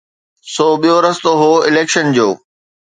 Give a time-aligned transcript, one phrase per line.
[0.53, 2.29] سو ٻيو رستو هو اليڪشن جو.